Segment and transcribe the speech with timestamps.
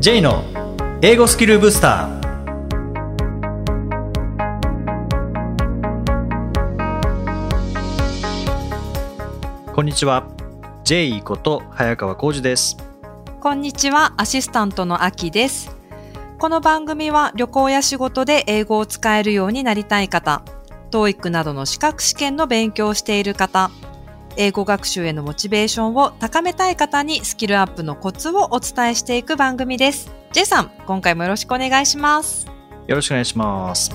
[0.00, 0.44] J の
[1.02, 2.22] 英語スキルブスター。
[9.74, 10.28] こんにちは。
[10.84, 12.76] J こと早川浩二です。
[13.40, 15.76] こんにちは、アシスタントのあきです。
[16.38, 20.42] この番組は旅行や仕事で英語を使えるようになりたい方、
[20.92, 23.72] TOEIC などの資格試験の勉強をしている方、
[24.40, 30.12] 英語学習へのモチベーションを高めたい方にスキルアップのコツをお伝えしていく番組です。
[30.32, 32.46] J さん、今回もよろしくお願いします。
[32.86, 33.90] よろしくお願いします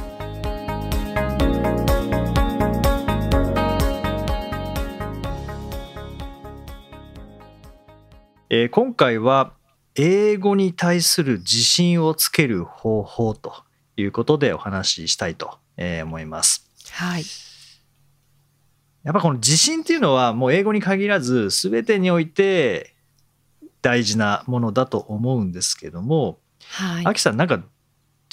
[8.49, 9.53] えー今回は
[9.95, 13.63] 英語に対する自信をつける方法と
[13.95, 16.69] いうことでお話ししたいとえー思います。
[16.91, 17.23] はい。
[19.03, 22.95] やっぱこの自信っていうのはもう英語に限らず全てにおいて
[23.81, 27.05] 大事なものだと思うんですけども、はい。
[27.05, 27.61] アキさんなんか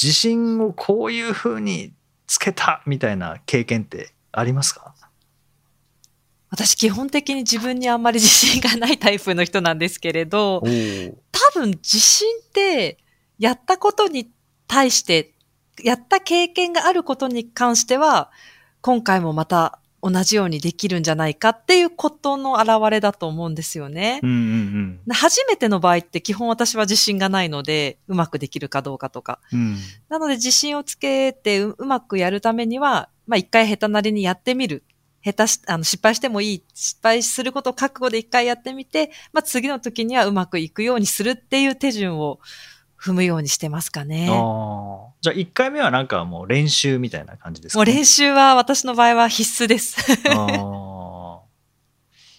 [0.01, 1.93] 自信をこういうふうに
[2.29, 4.95] つけたみたいな経験ってありますか？
[6.51, 12.99] 私基本的に自分にあんまり自信がないタイプの人なんですけれど、多分自信って
[13.39, 14.31] やったことに
[14.69, 15.35] 対して、
[15.83, 18.31] やった経験があることに関しては、
[18.81, 24.27] 今回もまた同じようにできるんじゃないかっていうことの表れだと思うんですよねう。
[24.27, 29.41] んうん初めての場合って基本私は自信がないので、うまくできるかどうかとか。
[29.53, 29.77] うんうん
[30.09, 34.83] なので自信をつけてううまくやるためには、まあ一回下手なりにやってみる。
[35.23, 36.65] 下手し、あの、失敗してもいい。
[36.75, 42.41] 失敗することを覚悟で一回やってみて、まあ次の時にはうまくいくようにするっていう手順を
[43.01, 44.27] 踏むようにしてますかね。
[44.27, 49.97] じゃあ1回目はなんかもう練習みたいな感じですか、もう練習は私の場合は必須です。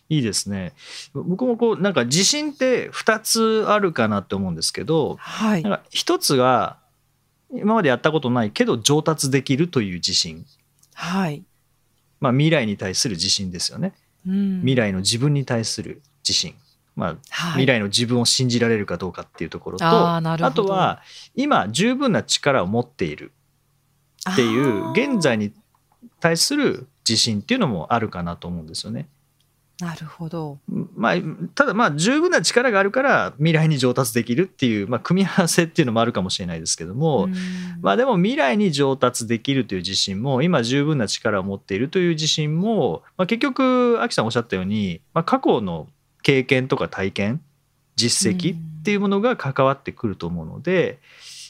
[0.09, 0.73] いいですね
[1.13, 5.71] 僕もこうなんか自信って2つあるかなって思うんですけどはいなん。
[5.71, 6.77] か1つが
[7.53, 10.45] 今までやったことないけど上達できるという自信、
[10.93, 11.43] はい。
[12.19, 13.93] まあ、未来に対する自信ですよね
[14.27, 16.55] うん未来の自分に対する自信、
[17.01, 21.01] まあ、はい、未来の自分を信じられるかどうかっていうところとあーなるほどとは
[21.33, 23.31] 今十分な力を持っている
[24.29, 25.51] っていう現在に
[26.19, 29.09] 対する自信っていうのもあるかなと思うんですよね。
[29.79, 30.59] なるほど。
[30.95, 31.15] まあ、
[31.55, 37.33] ただまあ十分な力があるから未来に上達できるっていう、まあ、組み合わせっていうのもあるかもしれないですけども、うん
[37.81, 45.87] まあでも未来に上達できるという自信も今十分な力を持っているという自信も、まあ、結局アキさんおっしゃったように、まあ、過去の
[46.23, 47.41] 経験とか体験
[47.95, 50.99] 実績っていうものが関わってくると思うので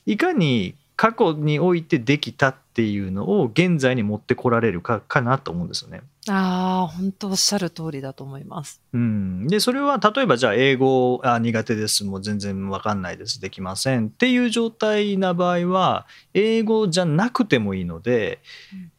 [0.05, 6.01] いかに過去においてできたっていうのを現在に持ってこられるかかなと思うんですよね。
[6.29, 8.79] ああ、本当おっしゃる通りだと思います。
[8.93, 12.05] うん、でそれは例えばじゃあ英語あ苦手です。
[12.05, 13.41] もう全然わかんないです。
[13.41, 14.07] できません。
[14.07, 16.05] っていう状態な場合は
[16.35, 18.39] 英語じゃなくてもいいので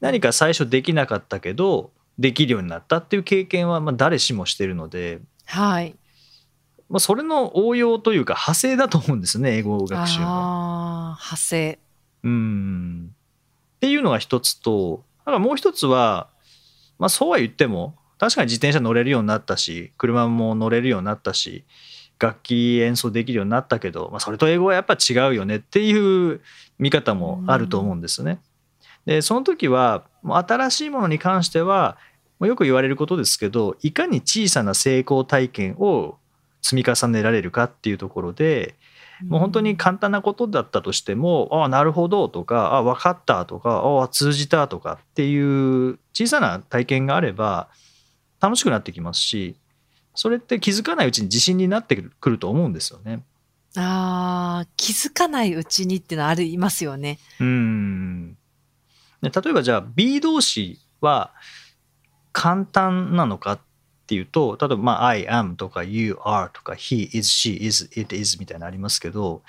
[0.00, 5.20] 何か最初できなかったけどできるようになったっていう経験はまあ誰しもしてるので、
[5.52, 5.94] はい。
[6.88, 10.26] まあ、それの応用というか派生だと思うんですね英語学習の。
[10.26, 11.78] ああ、派生。
[12.24, 13.10] うん
[13.76, 16.28] っていうのが一つとだからもう一つは、
[16.98, 21.64] まあ、そうは言っても確かに自転車乗れるようになったし車も乗れるようになったし
[22.18, 26.40] 楽器演奏できるようになったけど、まあ、それと英語はやっぱ違うよねっていう
[26.78, 28.40] 見方もあると思うんですね。
[29.04, 31.98] でその時はもう新しいものに関しては
[32.42, 36.16] もうよく言われることですけどいかに小さな成功体験を
[36.60, 38.74] 積み重ねられるかっていうところで
[39.28, 47.68] もう本当に簡単なことだったとしても、ああ、なるほどとか、ああ、分かったとか、ああ、通じたとかっていう小さな体験があれば
[48.40, 49.54] 楽しくなってきますし、
[50.16, 53.22] それって気づかないうちに自信になってくると思うんですよね。
[53.76, 57.20] ああ、気づかないうちにっていうのはありますよね。
[57.38, 58.36] うん。
[59.22, 61.32] で例えばじゃあ B 動詞は
[62.42, 63.60] 簡単なのかっ
[64.08, 69.44] ていうと、例えばま I am とか You are とか He is, She is, It is みたいなのありますけど、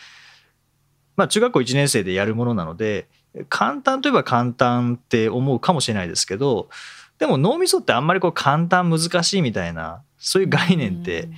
[1.15, 3.07] まあ中学校1年生でやるものなので、
[3.49, 6.69] 簡単といえば簡単って思うかもしれないですけど、
[7.17, 11.29] でも脳みそってあんまりこう簡単難しいみたいな、そういう概念って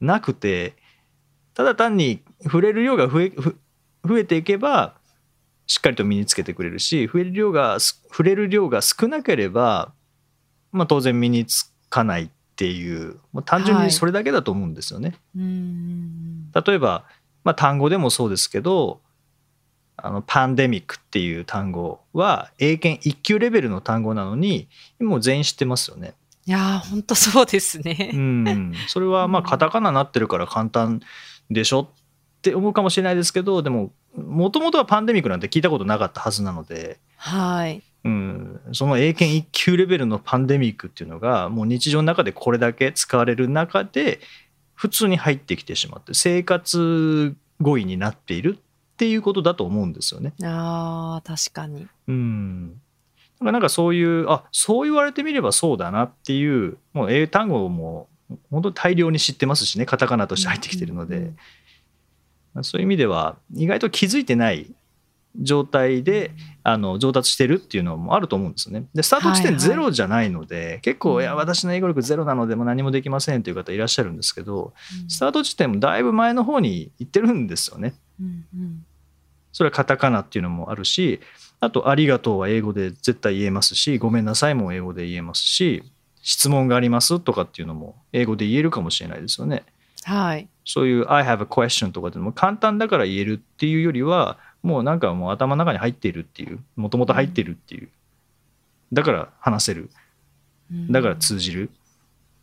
[0.00, 0.74] なくて
[1.52, 3.32] ただ単に触れる量が増え
[4.06, 4.94] 増えていけば
[5.66, 9.92] しっかりと身につけてくれるし触れる量が触れる量が少なければ、
[10.72, 15.14] まあ、当然身につかないっていうもう単純にそれだけだと思うんですよね。
[15.36, 15.42] うん。
[15.42, 17.04] うん例えば、
[17.44, 19.00] まあ、単語でもそうですけど
[19.96, 24.68] あのパンデミックっていう単語は英検1級レベルの単語なのに
[24.98, 26.14] もう全員知ってますよね。
[26.46, 28.10] いやー、本当そうですね。
[28.14, 31.00] うん、それはまあカタカナになってるから簡単
[31.50, 31.88] でしょっ
[32.38, 37.82] って思うかもしれないですけどでももともとはパンデミックなんて聞いたことなかったはずなので、はい。
[38.04, 44.20] うん、その英検1級レベルのパンデミックっていうのがもう日常の中でこれだけ使われる中で
[44.74, 50.32] 普通に入ってきてしまって生活語彙になっているっていうことだと思うんですよね。
[50.42, 51.88] ああ、確かに。
[52.06, 52.70] うん。
[52.70, 52.74] だ
[53.40, 58.08] からなんかそういう、あそう言われてみればそうだなっていう、もう英単語も
[58.50, 61.36] 本当に大量に知ってますしね、カタカナとして入ってきてるので、うんうん
[62.62, 64.66] そういう意味では意外と気づいてない
[65.36, 66.32] 状態で
[66.62, 68.86] あの上達してるっていうのもあると思うんですよね。
[68.94, 74.72] で、スタート地点はいはいゼロじゃないので、結構、うんいや、私の英語力ゼロなのでもう何もできませんという方いらっしゃるんですけど、
[75.02, 77.94] うんスタート地点もだいぶ前の方に行ってるんですよね。
[78.20, 78.84] うんうん
[79.52, 81.20] それはカタカナっていうのもあるし
[81.58, 85.82] あと「ありがとう」は英語で絶対言えますし「ごめんなさい」も英語で言えますし
[86.22, 89.64] 質問がありますとかっていうのも英語で言えるかもしれないですよね。
[90.04, 90.48] はい。
[90.64, 97.88] そういう「I have a question」とかでも簡単だから言えるっていうよりはもうなんかもう頭の中に入っているっていうもともと入っているっていう
[98.92, 99.90] だから話せる
[100.90, 101.70] だから通じる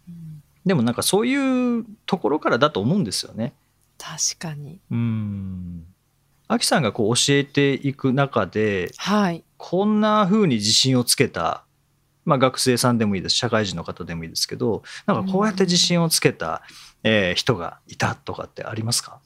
[0.08, 3.54] うんでもなんかそういうところからだと思うんですよね。
[4.00, 4.80] 確かに。
[4.90, 5.86] うん。
[6.48, 9.44] アキさんがこう教えていく中ではい。
[9.58, 11.64] こんな風に自信をつけた、
[12.26, 16.64] まあ、学生さんでもいいです社会人の方でもいいですけどなんかこうやって自信をつけた、
[17.04, 19.20] えー人がいたとかってありますか？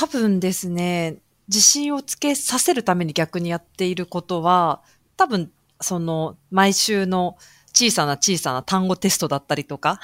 [0.00, 4.80] 多分ですね、自信をつけさせるために逆にやっていることは、
[5.18, 7.36] 多分、その、毎週の
[7.74, 10.00] 小さな小さな単語テストだったりとか、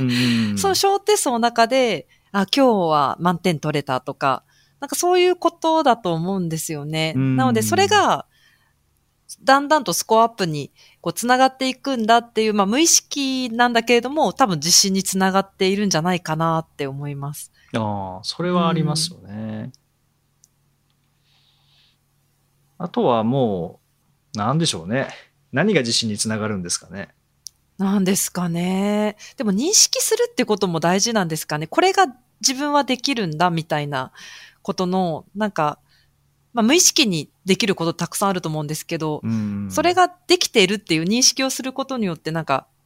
[0.58, 4.42] その小テストの中で、あ、今日は満点取れたとか、
[4.80, 7.14] なんかそういうことだと思うんですよね。
[7.16, 8.26] うんなので、それが、
[9.42, 17.50] だんだんとスコアアップにこうつながっていくんだっていう、まあ無意識なんだけれども、多分自信につながっているんじゃないかなって思います。
[17.74, 19.72] ああそれはありますよね。
[22.78, 23.80] あとはも
[24.34, 25.08] う何でしょうね
[25.52, 27.08] 何が自信につながるんですかね。
[27.78, 29.16] なんですかね。
[29.36, 31.66] でも認識するってことも大事なんですかね。
[31.66, 32.06] これが
[32.40, 34.12] 自分はできるんだみたいな
[34.62, 35.78] ことの、なんか、
[36.52, 42.77] まあ無意識にできることたくさんあると思うんですけど、うんそれができているっていう認識をすることによってなんか、あ、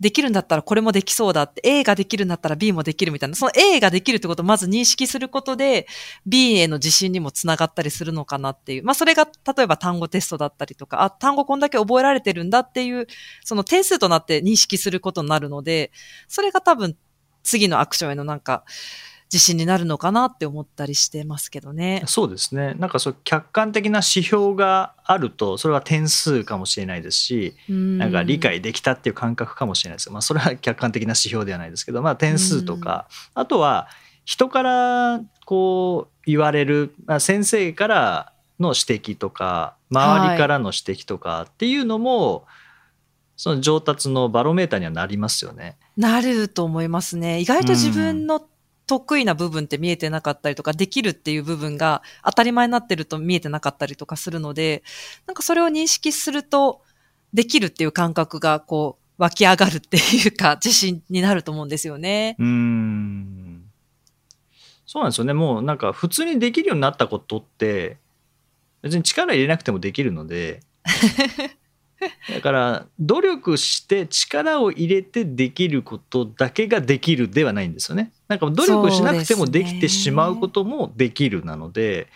[0.00, 5.86] できるんだったらこれもできそうだって、A ができるんだったら B もできるみたいな、その A ができるってことをまず認識することで、
[6.26, 8.84] B への自信にもつながったりするのかなっていう。
[8.84, 13.06] まあそれが例えば単語テストだったりとか、あ、単語こんだけ覚えられてるんだっていう、
[13.44, 15.92] その点数となって認識することになるので、
[16.28, 16.96] それが多分
[17.42, 18.64] 次のアクションへのなんか、
[19.32, 22.02] 自信になるのかなって思ったりしてますけどね。
[22.06, 33.88] そうですねなんかそう客観的な指標があるとそれは点数かもしれないですしななんか理解できたっていう感覚かもしれないですけど、まあ、それは客観的な指標ではないですけど、まあ、点数とか、あとは
[34.24, 42.46] 人からこう言われる、まあ、先生からの指摘とか周りからの指摘とかっていうのも、
[43.36, 45.78] その上達のバロメーターにはなりますよね。
[45.96, 47.40] なると思いますね。
[47.40, 48.42] 意外と自分の
[48.90, 54.82] 得意な部分って見えてなかったりとか、できるっていう部分が当たり前になってると見えてなかったりとかするので、
[55.26, 56.82] なんかそれを認識すると、
[57.32, 62.34] できるっていう感覚がこう湧き上がるっていうか、自信になると思うんですよね。
[62.40, 63.62] うん
[64.86, 67.96] そうなんですよねもうなんか普通にできるようになったことって
[68.82, 70.62] 別に力入れなくてもできるので
[72.34, 78.12] だから努力して力を入れてできることだけができるではないんですよね。
[78.28, 82.08] なんか努力しなくてもできてしまうこともできるなので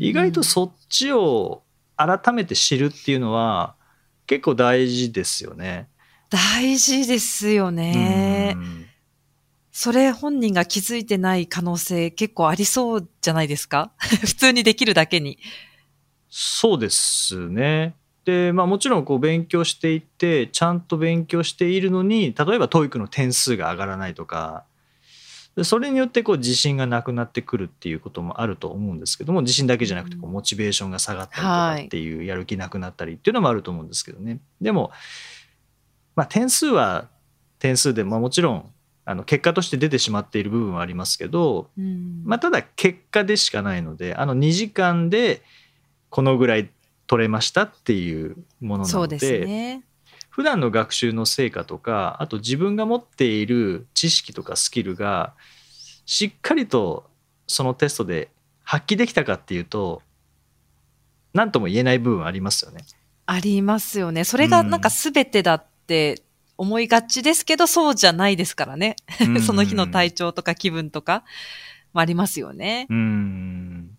[0.00, 1.62] 意外とそっちを
[1.96, 3.74] 改めて知るっていうのは
[4.26, 5.88] 結構大事ですよね。
[6.30, 8.54] 大事ですよね。
[8.56, 8.86] うん
[9.72, 13.92] それ本人が気づいてない可能性結構ありそうじゃないですか？
[13.98, 15.38] 普通にできるだけに。
[16.28, 17.94] そうですね。
[18.30, 24.64] で、まあもちろんこう勉強していって、ちゃんと勉強しているのに、例えば TOEIC の点数が上がらないとか、
[25.56, 34.38] でそれによってこう自信がなくなってくるっていうこともあると思うんですけども、自信だけじゃなくてこうモチベーションが下がったりとかっていう、やる気なくなったりっていうのもあると思うんですけどね。
[34.60, 34.92] でも、
[36.14, 37.08] まあ点数は
[37.58, 38.70] 点数で、まあもちろん、
[39.06, 45.42] あの結果として出てしまっている部分はありますけど、うんまあ、ただ結果でしかないのであの2時間で
[46.10, 46.70] このぐらい
[47.10, 49.82] 取れましたっていうものなのでですね。
[50.28, 55.34] 普段の学習の成果とかあと自分が持っている知識とかスキルが
[56.06, 57.10] しっかりと
[57.48, 58.30] そのテストで
[58.62, 60.02] 発揮できたかっていうと
[61.34, 62.84] 何とも言えない部分はありますよね。
[63.26, 64.22] ありますよね。
[64.22, 66.22] それがなんか全てだって
[66.56, 68.94] 思いがちですけど、そうじゃないですからね。
[69.44, 71.24] その日の体調とか気分とか。
[71.92, 72.86] もありますよね。
[72.88, 73.98] うん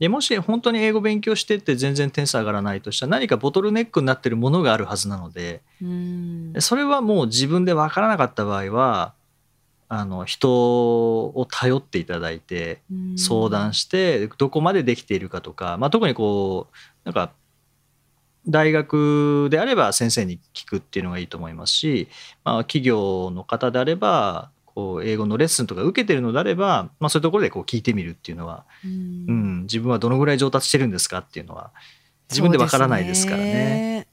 [0.00, 6.54] でもし本当に英語勉強してって全然点数上がらないとしたら何かボトルネックになってるものがあるはずなのでうん。
[6.58, 9.12] それはもう自分で分からなかった場合は
[9.88, 10.50] あの人
[11.26, 12.80] を頼っていただいて
[13.16, 17.32] 相談してどこまでできているかとか、まあ、特にこうなんか
[18.48, 22.08] 大学であれば先生に聞くっていうのがいいと思いますし、
[22.44, 28.90] まあ、企業の方であればこう英語のレッスンとか受けてるのであれば、まあ、そういうところでこう聞いてみるっていうのは、うん
[29.28, 31.72] うん、自分はどのぐらい上達してるんですかっていうのは
[32.30, 34.06] 自分でわからないですからね。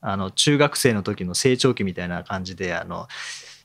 [0.00, 3.08] あの中学生の時の成長期みたいな感じであの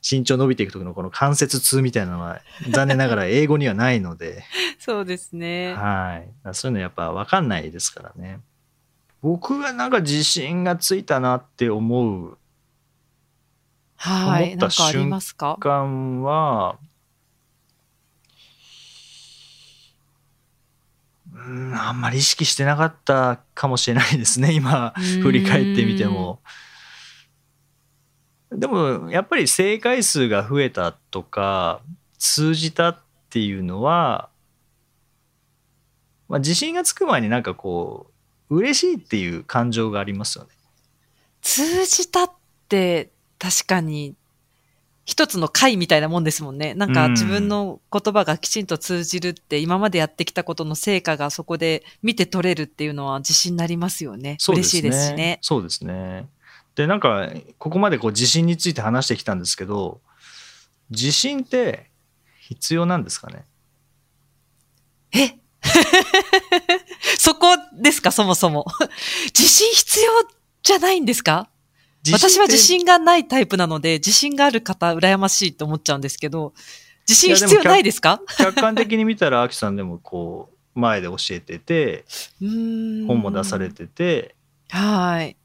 [0.08, 4.42] 身長伸びていく時のこの関節痛みたいなのは残念ながら英語にはないので。
[4.80, 5.74] そうですね。
[5.74, 6.54] はい。
[6.54, 8.40] そういうのやっぱ分かんないですからね。
[9.20, 12.38] 僕がなんか自信がついたなって思う
[14.04, 14.54] はい。
[14.54, 15.20] 思った瞬
[15.60, 16.76] 間は、
[21.32, 24.92] うん、あんまり意識してなかったかもしれないですね、 今、
[25.22, 26.40] 振り返ってみても。
[28.50, 31.80] でも、やっぱり正解数が増えたとか、
[32.18, 32.98] 通じたっ
[33.30, 34.30] ていうのは、
[36.28, 38.10] まあ、自信がつく前になんかこ
[38.50, 40.50] う、嬉しいっていう感情がありますよね。
[41.40, 42.32] 通じたっ
[42.68, 43.11] て
[43.42, 44.14] 確かに
[45.04, 46.74] 一つの回みたいなもんですもんね。
[46.74, 54.36] なんかうん自分の言葉がきちんと通じるって今までやってきたことの成果がそこで見て取れるっていうのは自信になりますよね。
[54.38, 55.38] そう嬉しいですしね。
[55.42, 56.28] そうですね。
[56.76, 60.00] で、なんか、ここまでこう自信について話してきたんですけど、
[60.90, 61.90] 自信って
[62.40, 63.44] 必要なんですかね？
[65.12, 65.36] え？
[67.18, 68.64] そこですか、そもそも。
[69.38, 70.06] 自信必要
[70.62, 71.48] じゃないんですか？
[72.10, 76.52] 私は自信がないタイプなので、自信がある方、羨ましいと思っちゃうんですけど、
[77.08, 78.20] 自信必要ないですか？
[78.38, 82.04] 客観的に見たら、アキさんでもこう、前で教えてて、
[82.40, 84.34] 本も出されてて、
[84.70, 85.36] はい。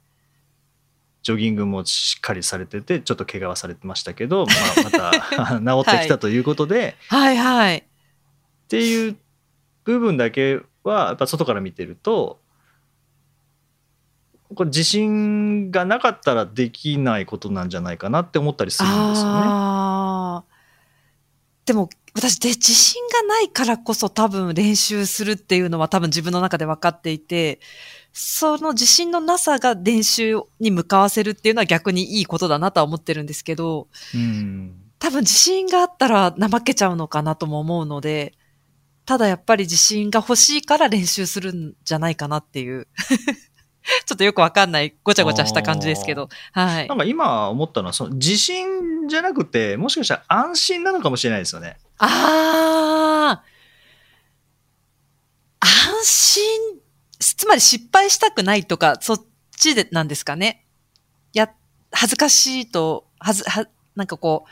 [1.22, 7.78] ジョギングもしっかりされてて、ちょっと怪我はされてましたけど、まあ、また 治ってきたということで、はいはい。
[7.80, 7.84] っ
[8.70, 9.18] ていう
[9.84, 12.40] 部分だけはやっぱ外から見てると
[14.56, 20.58] これ自信がなかったらできないことなんじゃないかなって思ったりするんですよね。
[21.66, 27.60] でも、私で自信がないからこそ多分練習するっていうのは多分自分の中で分かっていて、
[28.14, 38.34] その自信のなさが練習に向かわせるっていうのは逆にいいことだなとは思ってるんですけど、うん多分自信があったら怠けちゃうのかなとも思うので、
[39.06, 42.88] ただやっぱり自信が欲しいから練習するんじゃないかなっていう。
[44.06, 46.30] ちょっとよくわかんない、ごちゃごちゃした感じですけど。
[46.52, 46.96] はいな。
[46.96, 51.78] んか今思ったのはその自信じゃなくてもしかしたら安心なのかもしれないですよね。
[51.98, 53.44] ああ。
[55.60, 56.52] 安心、
[57.20, 59.26] つまり失敗したくないとか、そっ
[59.56, 60.66] ちでなんですかね。
[61.34, 61.52] や、
[61.92, 64.50] 恥ずかしいと、はず、は、なんかこう、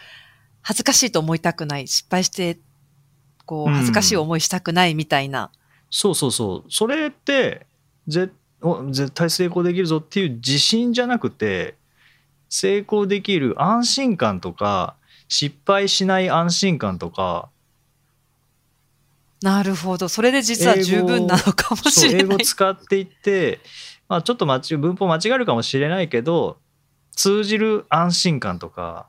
[0.62, 1.88] 恥ずかしいと思いたくない。
[1.88, 2.60] 失敗して、
[3.46, 5.52] こう、うん恥ずかしい思いしたくないみたいな。
[5.92, 7.68] そうそうそうそれって
[8.08, 8.30] ぜお
[8.92, 11.76] 絶対成功できるぞっていう自信じゃなくて
[12.50, 14.96] 成功できる安心感とか
[15.28, 17.50] 失敗しない安心感とか
[19.42, 20.08] なるほど。
[20.08, 22.38] それで実は十分なのかもしれない。
[22.40, 23.60] 使っていって、
[24.08, 26.58] まあ、ちょっと文法間違えるかもしれないけど
[27.12, 29.08] 通じる安心感とか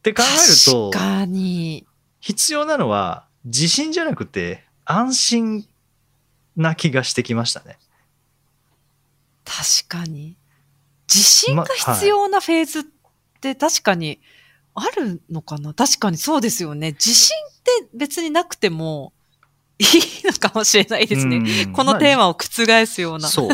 [0.00, 1.86] って考えると確かに。
[2.20, 5.66] 必要なのは自信じゃなくて安心
[6.56, 7.78] な気がしてきましたね。
[9.44, 10.36] 確かに。
[11.12, 12.82] 自信が必要なフェーズっ
[13.40, 14.20] て確かに
[14.74, 16.92] あるのかな、確かにそうですよね。
[16.92, 19.12] 自信って別になくても
[19.78, 19.86] いい
[20.24, 21.36] のかもしれないですね。
[21.36, 23.28] うんこのテーマを覆すような。
[23.28, 23.48] そう。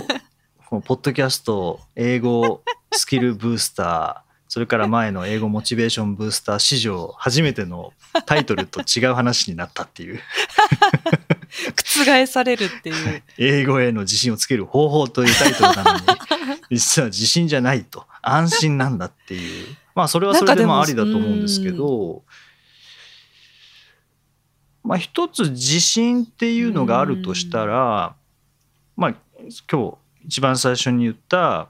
[0.66, 7.92] このポッドキャスト、英語スキルブースター、それから前の英語モチベーションブースター史上初めての
[8.26, 10.18] タイトルと違う話になったっていう、
[11.78, 13.22] 覆されるっていう。
[13.38, 16.02] 英語への自信をつける方法というタイトルなのに、
[16.76, 19.76] 実は自信じゃないと、安心なんだっていう。
[19.94, 22.24] まあそれはそれでもありだと思うんですけど、
[24.82, 28.16] まあ一つ自信っていうのがあるとしたら、
[28.96, 29.14] まあ
[29.70, 31.68] 今日一番最初に言った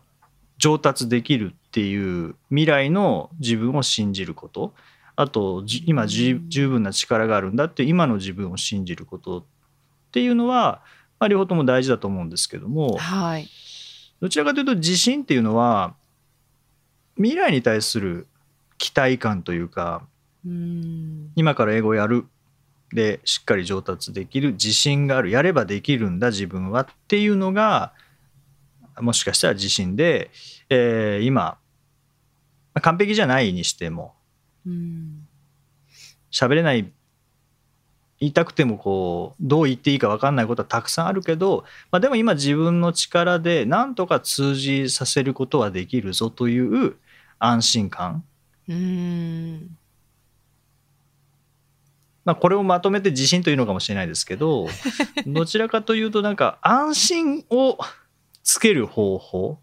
[0.56, 4.74] 上達できるっていう未来の自分を信じること
[5.14, 9.44] あとじ今十分な力があるんだって今の自分を信じることっ
[10.10, 10.82] ていうのは、
[11.20, 13.48] まあ、両方とも大事だと思うんですけどもはい。
[14.20, 15.94] どちらかというと自信っていうのは
[17.16, 18.26] 未来に対する
[18.76, 20.02] 期待感というか
[20.44, 21.30] うん。
[21.36, 22.26] 今から英語をやる
[22.92, 27.92] でしっかり上達できる自信があるやればできるんだ自分はっていうのが
[28.98, 30.32] もしかしたら自信で、
[30.68, 31.59] えー今ま
[32.74, 34.14] あ完璧じゃないにしても
[34.66, 35.26] うん
[36.30, 36.92] 喋れない
[38.20, 46.96] 言いたくてもこうどう言っていいか分かんないことはたくさんあるけど、まあ、でも今自分の力でなんとか通じさせることはできるぞという
[47.38, 48.24] 安心感、
[48.68, 49.76] うん。
[52.26, 54.68] まあ、これをまとめて自信というのかもしれないですけど
[55.26, 57.78] どちらかというとなんか安心を
[58.42, 59.58] つける方法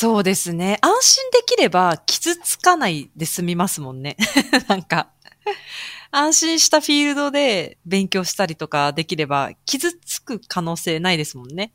[0.00, 0.78] そうですね。
[0.80, 4.16] 安心できれば傷つかないで済みますもんね。
[4.68, 5.08] なんか、
[6.12, 11.72] 安心したフィールドで勉強したりとかできれば傷つく可能性ないですもんね。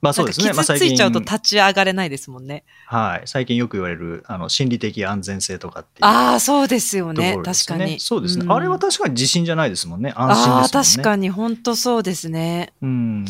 [0.00, 2.62] まあそうですね、傷ついちゃうと立ち上がれないですもんね。
[2.86, 7.36] はい、最近よく言われるあの心理的安全性とかっていうああ、そうですよとね。
[7.44, 7.98] 確かに。
[7.98, 12.72] そうですね、んあれは確かに自信じゃないですもんね安心ですもんねああ、確かに、本当そうですね。
[12.80, 13.26] うん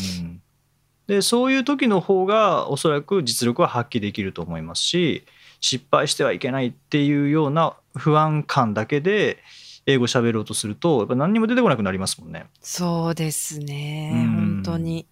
[1.07, 5.23] でそういう時の方がおそらく実力は発揮できると思いますし
[5.61, 9.39] 失敗してはいけないっていうような不安感だけで
[9.85, 12.45] 英語喋ろうとするとやっぱ何にも出てこなくなりますもんね。
[12.61, 14.11] そうですね。
[14.13, 15.07] うん本当に。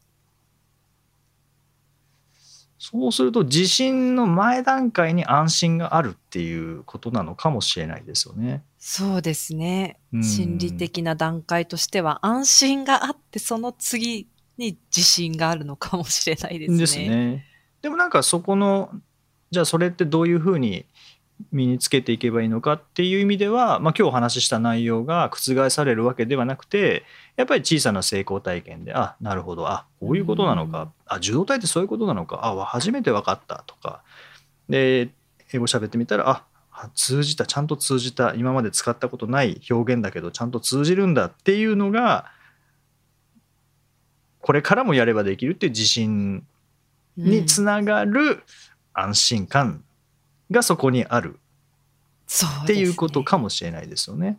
[2.78, 8.64] そうすると自信の前段階に安心があるっていうことなのかもしれないですよね。
[8.78, 10.20] そうですねう。
[10.20, 16.78] ん心理的な段階としては安心があって、その次に自信があるのかもしれないですね。
[16.78, 17.46] ですね。
[17.82, 18.90] でもなんかそこの
[19.52, 20.86] じゃあそれってどういうふうに
[21.52, 27.04] 身につけていけばいいのかっていう意味では、まあ、今日お話しした内容が覆されるわけではなくて
[27.36, 29.68] やっぱり小さな成功体験であなるほど。
[29.68, 30.92] あこういうことなのか、うん。
[31.08, 32.46] あ受動体ってそういうことなのか。
[32.46, 34.02] あわ初めて分かったとか。
[34.70, 35.10] で
[35.54, 38.34] 英語喋ってみたらああ通じたちゃんと通じた。
[38.36, 42.26] 今まで使ったことない表現だけどちゃんと通じるんだっていうのが
[44.46, 46.46] これからもやればできるっていう自信
[47.18, 48.44] につながる
[48.94, 49.84] 安心感
[50.52, 51.40] がそこにある
[52.64, 54.38] っていうことかもしれないですよね。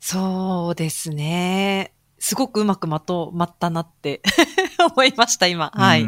[0.00, 1.92] そうですね。
[2.18, 4.22] すごくうまくまとまったなって
[4.90, 5.70] 思いました、今。
[5.74, 6.06] はい。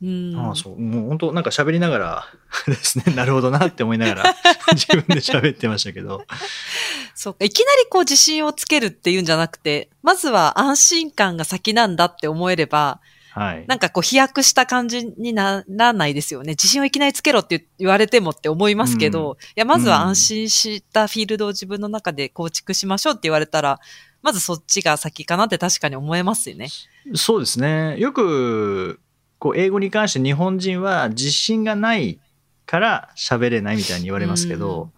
[0.00, 0.80] ああそう。
[0.80, 2.26] もう本当なんか喋りながら
[2.66, 3.14] ですね。
[3.14, 4.34] なるほどなって思いながら
[4.72, 6.24] 自分で喋ってましたけど。
[7.14, 7.44] そうか。
[7.44, 13.64] いきなりこう自信をつけるっていうんじゃなくて、まずは安心感が先なんだって思えれば、はい。
[13.66, 16.52] なんかこう飛躍した感じにならないですよね。
[16.52, 19.36] 自信をいきなりつけろって言われてもって思いますけど、うん。
[19.36, 23.80] いや、まずは安心したフィールドを自分の中で構築しましょうって言われたら、
[24.22, 26.68] まずそっちが先かなって確かに思えますよね。
[27.14, 27.96] そうですね。
[27.98, 29.00] よく
[29.38, 32.18] こう英語に関して日本人は自信がない
[32.66, 34.92] から喋れないみたいに言われますけど、うん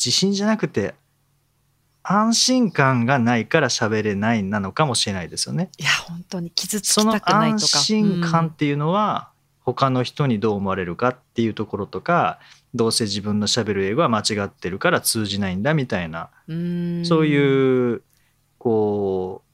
[0.00, 0.94] 自信じゃなくて
[2.02, 5.68] 安心感がないから喋れないなのかもしれないですよね。
[5.78, 7.78] いや、本当に傷つそのきたくないと安か。
[7.80, 9.28] 心感っていうのは
[9.62, 12.38] 他の人にどう思われるかっていうところとか
[12.74, 18.02] どうせ自分のしゃべる英語は間違ってるから通じないんだみたいなうんそういう
[18.58, 19.50] こう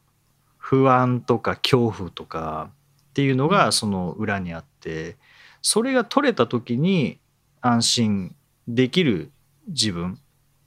[0.58, 2.70] 不安とか恐怖とか
[3.16, 5.16] っていうのがその裏にあって
[5.62, 7.18] それが取れた時に
[7.62, 8.34] 安心
[8.68, 9.30] できる
[9.68, 10.20] 自分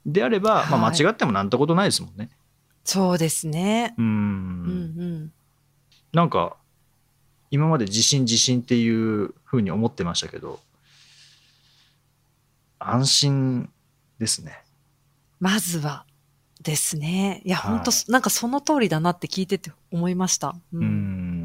[0.04, 2.28] であれば、まあ、はい間違ってもなんてことないですもんね。
[2.82, 3.94] そうですね。
[3.96, 4.08] ううん
[5.26, 5.32] ん
[6.12, 6.56] なんか
[7.52, 10.58] 今まで自信自信っていうふうに思ってましたけど
[12.80, 13.70] 安心
[14.18, 14.64] ですね。
[15.38, 16.04] まずは
[16.60, 17.42] ですね。
[17.44, 20.56] いや、はい本当なんかその通りだなって聞いてて思いました。
[20.72, 21.39] ううん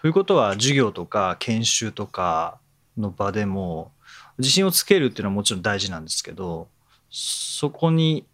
[0.00, 2.58] ということは授業とか研修とか
[2.96, 3.92] の場でも
[4.38, 6.68] 自信をつけるっていうのはもちろん大事なんですけど
[7.10, 8.24] そこに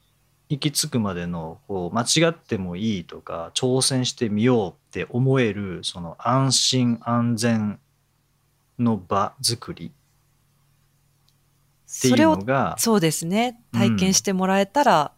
[0.48, 7.80] 行き着くまでのこう間違ってもいいとか挑戦してみようって思えるその安心安全
[8.78, 9.88] の場作りっ
[12.00, 13.60] ていうそれをのがそうですね。
[13.72, 15.12] 体験してもらえたら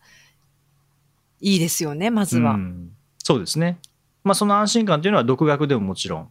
[1.41, 2.53] いいですよね、まずは。
[2.53, 3.79] うんそうですね。
[4.25, 6.31] まあその安心感っていうのは独学でももちろんはい。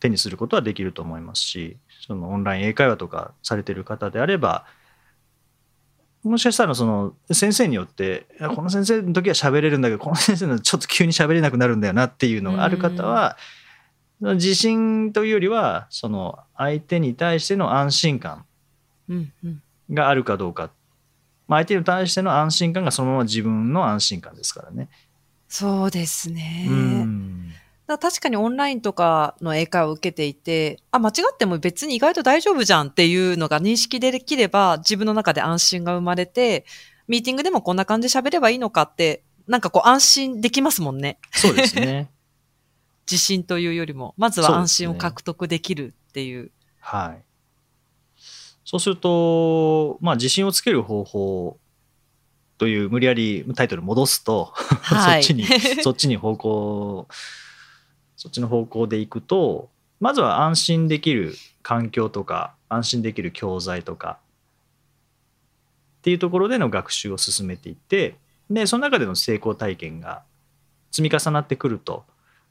[0.00, 4.66] 手にすることはできると思いますしそのオンライン英会話とかされてる方であれば
[6.22, 13.36] もしかしたらその先生によってこの先生の時は喋れるんだけどこの先生のちょっと急に喋れなくなるんだよなっていうのがある方は
[14.20, 18.44] 自信というよりはその相手に対しての安心感
[19.08, 19.62] うんうん。
[19.92, 20.70] があるかどうか、
[21.46, 24.88] まあ、相手に対しての安心感がそのまま自分の安心感ですからね。
[25.48, 26.66] そうですね。
[26.68, 27.52] うん
[27.86, 36.64] だ確かにオンラインとかの英会話を受けていて、あ、間違っても別に意外と大丈夫じゃんっていうのが認識できれば、自分の中で安心が生まれて、
[37.06, 41.18] ミーティングでもこんな感じで喋ればいいのかって、なんかこう安心できますもんね。
[41.30, 42.10] そうですね。
[43.08, 46.50] 自信というよりも、まずは安心を獲得できるっていう。
[46.80, 47.22] はい。
[48.64, 51.58] そうすると、まあ、自信をつける方法
[52.58, 55.44] という無理やりタイトル戻すと、はい そっちに、
[55.82, 57.06] そっちに方向、
[58.16, 59.68] そっちの方向でいくと、
[60.00, 64.18] まずは安心できる環境とか、安心できる教材とか、
[65.98, 68.16] っていうところでの学習を進めていって、
[68.50, 70.22] で、その中での成功体験が
[70.92, 72.04] 積み重なってくると、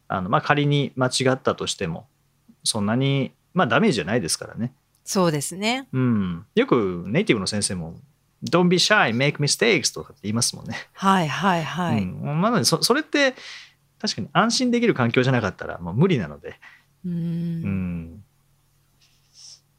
[0.07, 2.07] あのまあ、仮に間違ったとしても、
[2.63, 4.73] そんなに、まあ、ダメージじゃないですからね。
[5.05, 5.87] そうですね。
[5.93, 7.95] うん、よくネイティブの先生も
[8.43, 10.75] 「Don't be shy, make mistakes」とかって言いますもんね。
[10.93, 12.01] はいはいはい。
[12.01, 13.35] うん、なのでそそれって
[14.05, 16.59] 確かに安心できる環境じゃなかったらもう無理なので、
[17.03, 17.61] うん。
[17.63, 18.23] ん、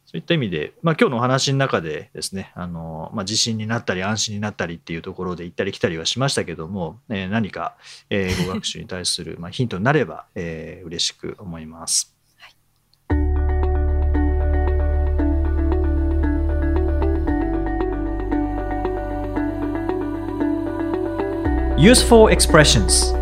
[0.05, 7.77] そういった意味で、まあ、今日のお話の中でですねあの、まあ、自信になったり安心になったりっていうところで行ったり来たりはしましたけども、えー何か
[8.09, 12.13] えー 英語学習に対するまあヒントになれば、えー嬉しく思います。
[21.77, 23.13] Useful expressions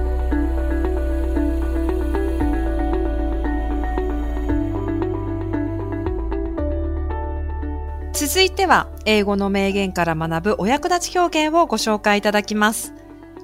[8.16, 12.94] 続いては、英語の名言から学ぶお役立ち表現をご紹介いただきます。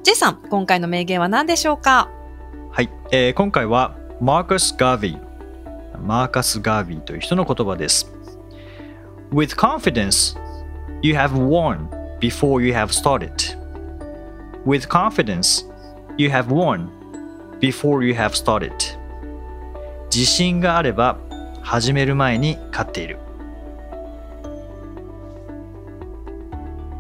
[0.04, 2.10] J さん、今回の名言は何でしょうか？
[2.72, 8.14] はい、えー今回はマーカス・ガービーマーカス・ガービーという人の言葉です。
[9.34, 10.40] With confidence
[11.02, 11.90] you have won
[12.22, 13.34] before you have started.
[14.66, 15.70] With confidence
[16.16, 16.88] you have won
[17.60, 18.72] before you have started.
[20.06, 21.18] 自信があれば
[21.62, 23.20] 始める前に勝っている。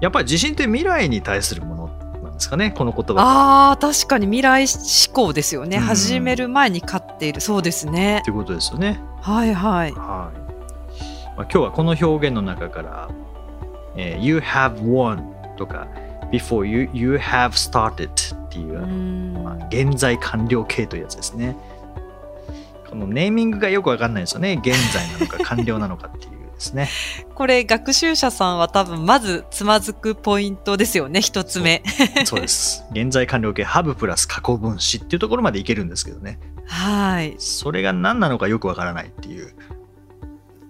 [0.02, 3.22] やっぱり自信って未来に対するものなんですかねこの言葉は
[3.70, 5.78] ああ、確かに未来志向ですよね。
[5.78, 7.40] うん始める前に勝っている。
[7.40, 8.32] そうですねと。
[8.32, 9.92] いうことですよねはいはい。
[9.92, 9.94] はい。
[9.94, 10.32] まあ、
[11.44, 13.10] 今日はこの表現の中から、
[13.96, 15.88] えー You have won とか
[16.32, 21.56] Before you, you have started っていうう、んまあ、現在完了形というやつですね。
[22.90, 24.60] このネーミングがよくわかんないですよね。
[24.62, 26.31] 現在なのか完了なのかっていう
[26.62, 26.90] ですね。
[27.34, 31.22] これ、学習者さんは多分、まずつまずくポイントですよね。
[31.22, 31.84] 一つ目。
[32.26, 32.86] そうです。
[32.92, 36.40] 現在完了形 have プラス過去分詞っていうところまでいけるんですけどね。
[36.68, 37.36] はい。
[37.40, 39.54] それが何なのかよくわからないっていう。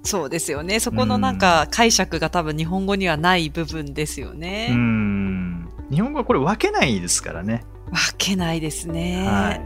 [0.03, 0.79] そうですよね。
[0.79, 4.69] そこのなんか解釈が多分日本語にはない部分ですよね。
[4.73, 5.69] ん。
[5.91, 7.65] 日本語はこれ分けないですからね。
[7.91, 9.27] わけないですね。
[9.27, 9.61] はい。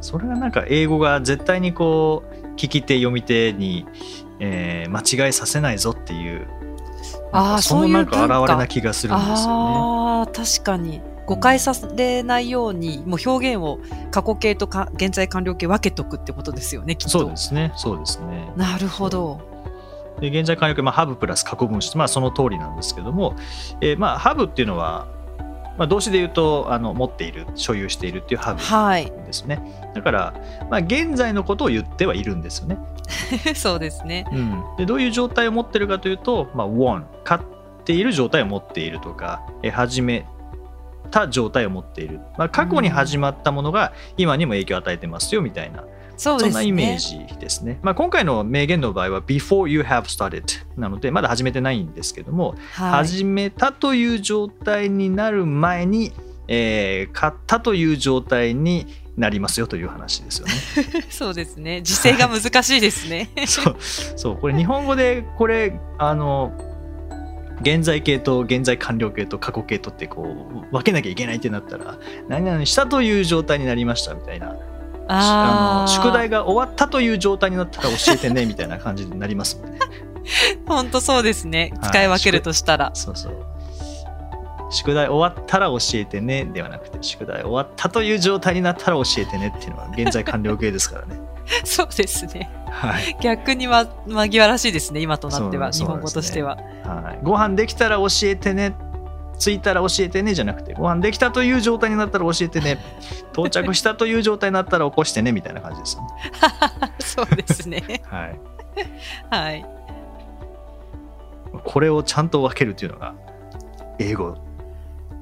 [0.00, 3.86] それがなんか英語が絶対にこう聞き手読み手に、
[4.40, 6.46] えー間違いさせないぞっていう
[7.32, 9.42] あそのなんか現れな気がするんですよね。
[9.46, 11.00] ああ、確かに。
[11.26, 17.10] 誤解されないように、もう表現を過去形とか現在完了形分けとくってことですよね、きっと。
[17.10, 17.72] そうですね。
[17.76, 18.52] そうですね。
[18.56, 19.40] なるほど。
[20.20, 23.34] で現在完了形、まあ、have プラス過去分詞、まあ、その通りなんですけども、
[23.80, 25.08] えーまあ、have っていうのは、
[25.76, 29.06] まあ、動詞で言うとあの持っている所有しているっていう have はい。
[29.06, 29.60] ですね。
[29.94, 30.34] だから、
[30.70, 32.78] まあ、現在のことを言ってはいるんですよね。
[33.54, 34.26] そうですね。
[34.32, 37.44] うん、でどういう状態を持ってるかというと、まあ、won 勝っ
[37.84, 40.26] ている状態を持っているとかえ始め
[41.10, 45.84] た状態を持っている、まあ、過去に始まったものが今にも影響を与えてますよみたいな、
[46.16, 46.52] そうですね。
[46.52, 50.44] そんなイメージですね、まあ、今回の名言の場合は before you have started
[50.76, 52.90] なのでまだ始めてないんですけども、はい。
[52.90, 56.12] 始めたという状態になる前に、
[56.48, 60.52] えー買ったという状態になりますよという話ですよね。
[61.08, 61.82] そうですね。
[61.82, 63.30] 時制が難しいですね。
[63.46, 66.52] そうそうこれ日本語でこれあの
[67.60, 71.98] 現在形と現在完了形と過去形とってこう分けなきゃいけないってなったら
[72.28, 74.56] 何々したという状態になりましたみたいな
[75.08, 76.34] あの宿題が。
[76.34, 79.78] が終わったという状態になったら教えてねみたいな感じになりますもんね。
[80.66, 81.72] 本当そうですね。
[81.80, 82.90] はい使い分けるとしたら。
[82.94, 83.36] そうそう
[84.70, 91.20] 宿題終わったら教えてねではなくて宿題終わったという状態になったら教えてねっていうのは現在完了形ですからね。
[91.64, 92.50] そうですね。
[92.70, 95.00] はい逆にま紛らわしいですね。
[95.00, 95.72] 今となっては。
[95.72, 96.58] そう日本語としては。
[96.84, 98.74] はい、ご飯できたら教えてね
[99.44, 102.78] 着いたら教えてねじゃなくてご飯できたという状態になったら教えてね
[103.32, 106.08] 到着したという状態になったら起こしてねみたいな感じですよね。
[106.98, 108.02] そうですね。
[108.06, 108.40] はい、
[109.30, 109.66] はい。
[111.64, 113.14] これをちゃんと分けるっていうのが
[113.98, 114.36] 英語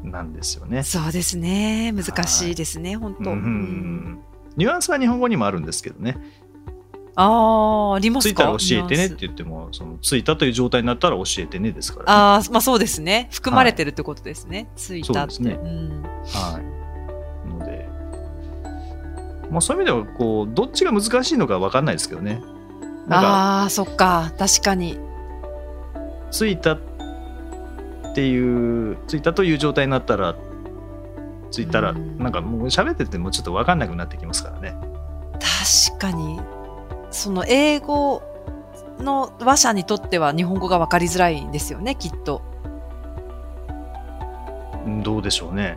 [0.02, 0.82] なんですよね。
[0.82, 1.92] そうですね。
[1.92, 2.96] 難しいですね。
[2.96, 3.30] 本当。
[3.30, 4.22] うんうんうん
[4.54, 6.18] ニュアンスは日本語にもあるんですけどね。
[7.14, 8.30] ああ、ありますか？
[8.30, 12.12] 着いたら教えてねって言っても、その着いたという状態になったら教えてねですから、ね。
[12.12, 13.28] ああ、まあそうですね。
[13.32, 14.68] 含まれてるってことですね。
[14.76, 15.34] ついたって。
[15.34, 17.48] そうですねうんはい。
[17.50, 17.88] ので、
[19.50, 22.40] まあそういう意味では、こう、どっちが難しいのか分かんないですけどね。
[23.10, 24.32] ああ、そっか。
[24.38, 24.98] 確かに。
[26.30, 26.78] 着いたっ
[28.14, 30.34] ていう、着いたという状態になったら、
[31.50, 34.74] 着いたら、うんなんかもう喋っててもちょっと分かんなくなってきますからね。
[35.92, 36.40] 確かに。
[37.12, 38.22] その英語
[38.98, 42.42] の話者にとっては日本語が分かりづらいんですよね、きっと。
[44.86, 45.76] うんどうでしょうね。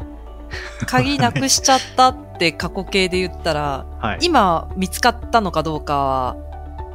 [0.88, 4.20] 鍵なくしちゃったって過去形で言ったら、はい。
[4.22, 6.36] 今見つかったのかどうかは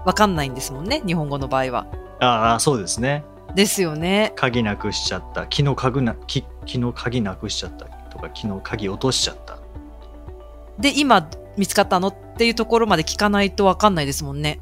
[0.05, 1.87] 分かんないんですもんね、日本語の場合は。
[2.21, 3.25] ああ、そうですね。
[3.55, 4.33] ですよね。
[4.37, 5.43] 鍵なくしちゃった。
[5.43, 9.59] 昨日鍵な、き昨日鍵なくしちゃったとか、昨日鍵落としちゃった。
[10.79, 12.09] で、今見つかったの？
[12.09, 14.61] っていうところまで聞かないと分かんないですもんね。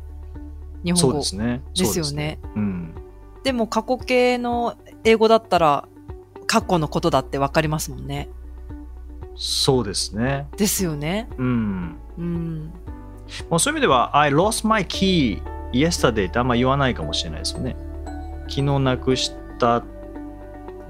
[0.85, 1.01] 日本語。
[1.01, 1.63] そうですね。
[1.75, 2.39] ですよね。
[2.55, 2.95] うん。
[3.45, 5.89] でも過去形の英語だったら
[6.47, 8.29] 過去のことだって分かりますもんね。
[9.37, 10.49] そうですね。
[10.57, 11.29] ですよね。
[11.39, 11.97] うん。
[12.19, 12.73] うん。
[13.49, 15.41] まあ、そういう意味では、I lost my key
[15.73, 17.77] yesterday ってあんま言わないかもしれないですよね。
[18.49, 19.85] 昨日なくした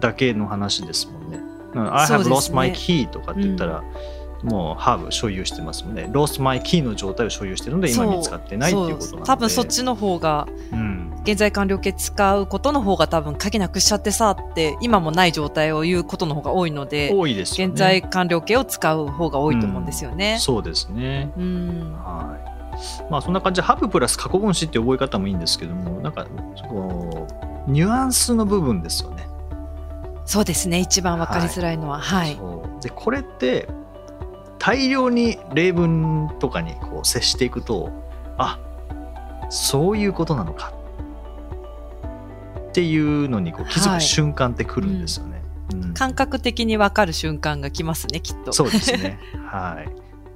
[0.01, 1.39] だけの話ですもんね。
[1.75, 3.85] うん I have lost my key とかって言ったら、
[4.42, 6.09] もう have 所有してますもんね。
[6.12, 9.24] lost my key の状態を所有してるので今見つかってないっていうことなので。
[9.24, 11.05] 多分そっちの方がうん。
[11.24, 17.72] 現在完了形使うことの方が多分鍵なくしちゃってさって今もない状態を言うことの方が多いので、多いですよね。
[17.72, 20.38] 現在完了形を使う方が多いと思うんですよね。
[20.40, 21.31] そうですね。
[21.37, 21.92] うん。
[22.03, 22.59] はい。
[23.11, 26.24] まあそんな感じで、ハブプラス過去分詞って覚え方もいいんですけども、なんか、
[26.68, 27.27] こ
[27.66, 29.29] う、ニュアンスの部分ですよね。
[30.24, 30.79] そうですね。
[30.79, 31.98] 一番わかりづらいのは。
[31.98, 32.37] はい。
[32.37, 33.68] そうで、これって、
[34.59, 37.90] 大量に例文とかにこう接していくと、
[38.37, 38.59] あ
[39.51, 40.73] そういうことなのか
[42.68, 45.42] っていうのにこう気づくはい瞬間ってくるんですよね。
[45.73, 48.53] うん感覚的にわかる瞬間が来ますね、きっと。
[48.53, 49.18] そうですね。
[49.51, 49.85] は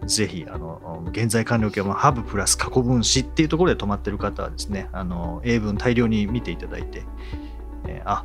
[0.05, 0.09] い。
[0.09, 7.05] ぜひ、あの、現在完了形はハブプラス過去分詞っていうところで止まってる方はですね、あの、英文大量に見ていただいて、
[7.87, 8.25] えーあ、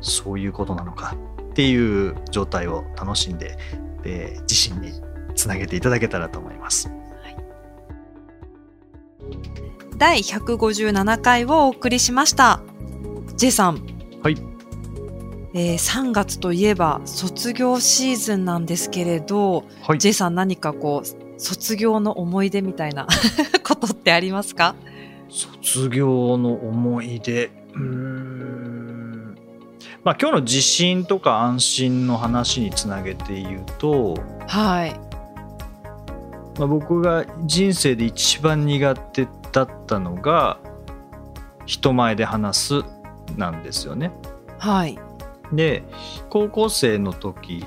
[0.00, 1.14] そういうことなのか
[1.50, 3.58] っていう状態を楽しんで、
[4.02, 4.92] で自身に
[5.40, 6.90] つなげていただけたらと思います。
[9.96, 12.60] 第157回をお送りしました。
[13.36, 13.80] J さん。
[14.22, 14.36] はい。
[15.52, 19.98] えー3月といえば卒業シーズンなんですけれど、はい。
[19.98, 23.06] J さん何かこう、卒業の思い出みたいな
[23.66, 24.74] ことってありますか？
[25.30, 27.46] 卒業の思い出。
[27.74, 29.36] うーん。
[30.04, 34.14] まあ今日の自信とか安心の話につなげて言うと、
[34.46, 35.09] はい。
[36.60, 40.58] まあ、僕が人生で一番苦手だったのが
[41.64, 42.84] 人前で話す
[43.38, 44.12] なんですよね。
[44.58, 44.98] はい。
[45.54, 45.82] で
[46.28, 47.64] 高校生の時、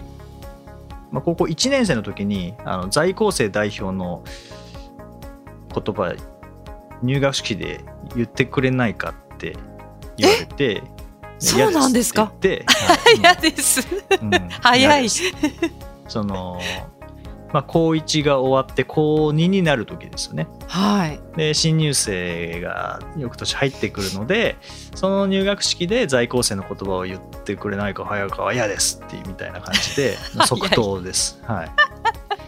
[1.11, 4.23] まあ、高校1年生の時にあの在校生代表の
[5.73, 6.13] 言葉
[7.01, 7.83] 入学式で
[8.15, 9.57] 言ってくれないかって
[10.17, 10.81] 言われて。
[10.81, 10.93] ね
[11.39, 12.31] そうなんですか？
[13.19, 13.51] 嫌で
[14.61, 15.07] 早い
[16.07, 16.59] その、
[17.53, 20.47] まあ、高1が終わって高2になる時ですよね。
[20.67, 21.19] はい。
[21.37, 24.57] で新入生が翌年入ってくるので
[24.95, 31.71] その入学式で在校生の言葉を言ってくれないか早川は嫌ですっていうみたいな感じで 即答です、はい、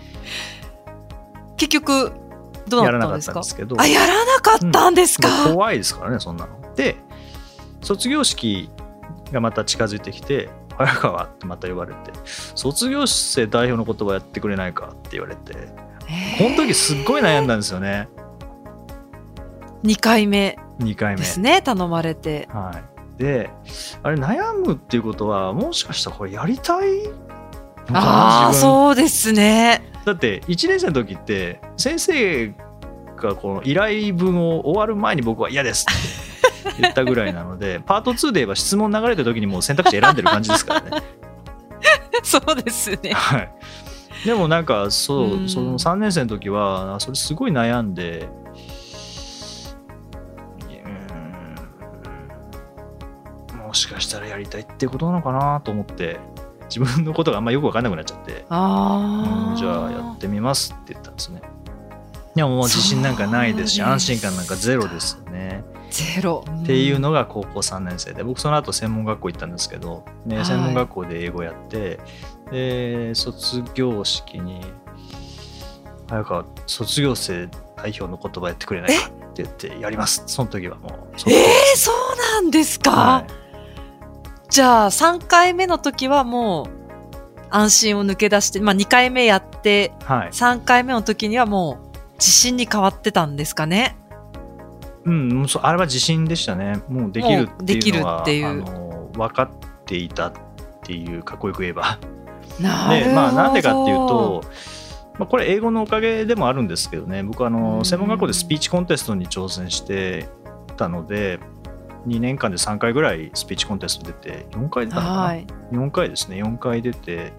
[1.57, 2.11] 結局、
[2.67, 3.33] どうやらなかったんですか？
[3.33, 6.73] たんですけどあ、やらなかったんですか、もう怖いですからねそんなの。
[6.75, 6.95] で
[7.81, 8.69] 卒業式
[9.31, 15.53] がまた近づいてきて「早川」ってまた言われて「卒業生代表の言葉やってくれないか」って言われて
[16.05, 16.43] へー。
[16.43, 18.07] この時すっごい悩んだんですよね。
[19.83, 20.57] 2回目。
[20.79, 21.17] 2回目。
[21.17, 22.49] ですね、頼まれて。
[22.51, 22.71] は
[23.17, 23.49] い、で
[24.03, 27.09] あれ悩むっていうことはもしかしたらこれやりたい
[27.93, 29.91] ああ、そうですね。
[30.05, 32.47] だって1年生の時って先生
[33.15, 36.24] がこの依頼文を終わる前に僕は嫌ですって
[36.79, 41.03] 言ったぐらいなのでパート2で言えば質問流れた時にもう選択肢選んでる感じですからね。
[42.23, 43.11] そうですね。
[43.13, 43.51] はい、
[44.25, 48.27] でもなんかそううんその3年生の時はそれすごい悩んで
[53.51, 56.19] うんもしかしたらやりたいってことなのかなと思って
[56.65, 59.49] 自分のことがあんまよく分かんなくなっちゃって、ああ。
[59.51, 61.41] うんじゃあやってみますって言ったんですね。
[62.35, 65.63] でももう自信なんかないですし安心感なんかゼロですよね。
[66.15, 66.43] ゼロ。
[66.63, 70.45] っていうのが高校3年生で僕その後専門学校行ったんですけど、ねはい。
[70.45, 71.99] 専門学校で英語やって
[72.51, 74.61] で卒業式に
[76.09, 80.23] 早川卒業生代表の言葉やってくれないかってって言ってやります。
[80.27, 80.91] その時はもう
[81.27, 83.27] えー、そうなんですか、はい。
[84.49, 86.69] じゃあ3回目の時はもう
[87.49, 90.29] 安心を抜け出して、まあ2回目やってはい。
[90.29, 93.97] 3回目の時にはもう自信に変わってたんですかね？
[95.05, 96.81] うん、そうあれは自信でしたね。
[96.89, 99.49] もうできるっていうのはの分かっ
[99.85, 100.33] ていたっ
[100.83, 101.99] ていうかっこよく言えば。
[102.59, 104.43] で、まあなんでかっていうと、
[105.17, 107.53] まあ、これ英語のおかげでもあるんですけどね、僕あうん。
[107.53, 110.27] の専門学校でスピーチコンテストに挑戦して
[110.75, 111.39] たので、
[112.07, 115.47] 2年間で3回ぐらいスピーチコンテスト出て、4回出たのかな、はい。
[115.71, 116.43] 4回ですね。
[116.43, 117.33] 4回出て。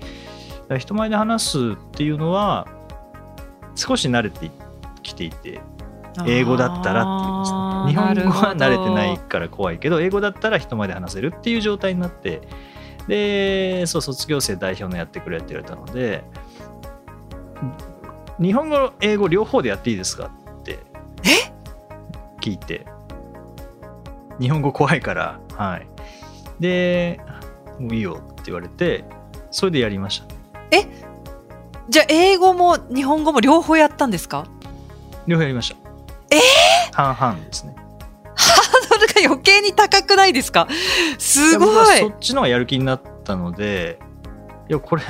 [0.79, 2.67] 人前で話すっていうのは
[3.77, 4.51] 少し慣れて
[5.03, 5.61] きていて
[6.27, 7.95] 英語だったらっていう。
[7.95, 12.43] 日本語は慣れてないから怖いけど英語だったら人前で話せるっていう状態になって
[13.07, 16.25] でそう卒業生代表のやってくれって言われたので
[18.41, 20.79] 日本語英語両方でやっていいですかって
[22.41, 22.87] 聞いて。
[24.39, 25.89] 日本語怖いからはい。
[26.61, 27.19] で
[27.81, 29.05] もういいよって言われて
[29.51, 30.33] それでやりましたど
[31.89, 34.45] じゃあ英語も日本語も両方やったんですか？
[35.27, 35.86] 両方やりました
[36.31, 36.41] え
[36.93, 37.75] 半々ですね。
[38.37, 40.69] それが余計に高くないですか？
[41.19, 43.99] すごはいそっちの方がやる気になったので
[44.69, 45.03] いやこれ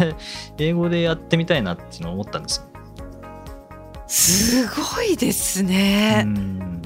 [0.59, 2.67] 英語でやってみたいなっていうのを思ったんですよ。
[4.07, 6.23] すごいですうね。
[6.23, 6.83] ん。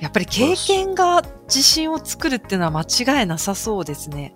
[0.00, 4.34] やっぱり経験が自信を作るっていうのは間違いなさそうですね。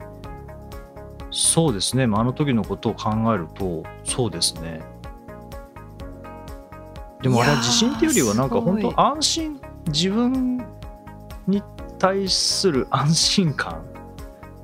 [1.31, 4.81] そうですね、まあ、あの時のことを考えるとそうですね
[7.23, 10.65] でもあれは自信っていうよりはなんか本当安心自分
[11.47, 11.63] に
[11.99, 13.83] 対する安心感、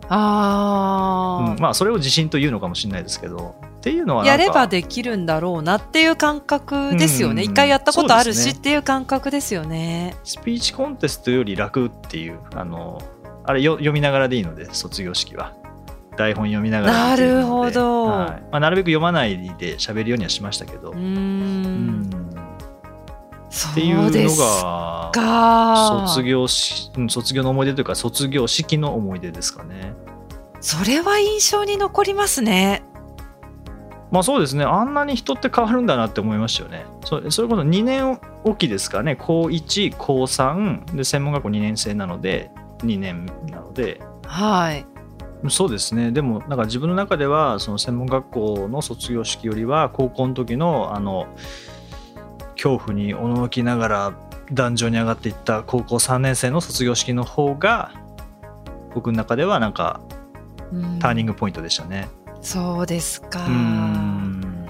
[0.08, 3.54] あうんまあそれを自信というのかもしれないですけど。
[3.76, 7.44] っていうのはやればできるんだろうなっていう感覚ですよね。
[7.44, 10.16] うん一回やったことあるしっていう感覚ですよね。
[10.24, 13.00] スピーチコンテストより楽っていうあの
[13.44, 15.52] あれよ読みながらでいいので卒業式は。
[16.16, 18.06] 台本読みながらなるほど。
[18.06, 18.30] はい。
[18.50, 21.55] まあ、なるべく読まないで喋るようにはしましたけど、うん
[23.72, 26.06] っていうのがか。
[26.06, 29.94] 卒業しうん卒業の思い出というか卒業式の思い出ですかね。
[30.60, 32.82] それは印象に残りますね。
[34.10, 36.86] まあそうですねあんなに人って変わるんだなって思いましたよね。
[37.04, 44.86] そそれこそ2年おきですかね高1高3で専門学校2年生なので2年なのではい。
[45.48, 51.26] そうですねでもなんか自分の中ではその専門学校の卒業式よりは高校の時のあの
[52.56, 54.14] 恐怖におののきながら
[54.52, 57.92] 壇上に上がっていった高校3年生の卒業式の方が
[58.94, 60.00] 僕の中ではなんか
[60.72, 62.08] うんターニングポイントでしたね。
[62.40, 63.46] そうですか。
[63.46, 64.66] うん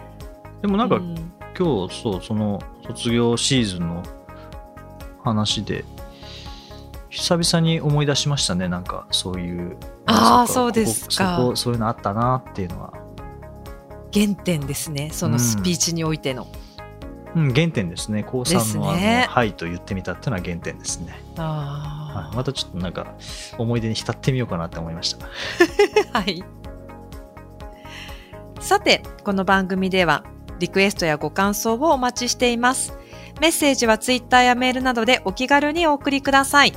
[0.63, 1.01] でもなんかう
[1.59, 4.03] 今日そうその卒業シーズンの
[5.23, 5.85] 話で
[7.09, 12.93] 久々に思い出しましたねなんかそういうあーっそうですかそこそういうのあったなっていうのは、
[14.13, 15.11] 原点ですね。
[15.13, 16.45] そのスピーチにおいての。
[16.45, 16.51] うん、
[17.37, 23.15] 原点ですね高です3のあのねはい」と言ってみたっていうのは原点ですね、あはい、またちょっとなんか
[23.59, 25.27] 思い出に浸ってみようかなって思いました
[26.13, 26.19] あ。
[26.21, 26.43] はい。
[28.61, 30.25] さて、この番組では、
[30.59, 32.99] リクエストやご感想をお待ちしています。
[33.41, 36.73] メッセージはツイッターやメールなどでお気軽にお送りください。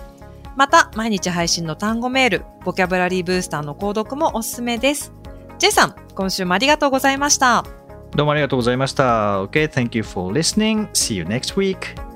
[0.55, 5.13] また、毎日配信の単語メール、ボキャブラリーブースターの購読もおすすめです。
[5.57, 7.78] J さん、今週もありがとうございました。
[8.15, 9.43] どうもありがとうございました。
[9.43, 10.89] Okay, thank you for listening.
[10.91, 12.08] See you next week.